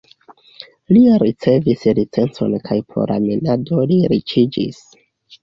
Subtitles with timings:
[0.95, 4.83] Li ricevis licencon kaj pro la minado li riĉiĝis.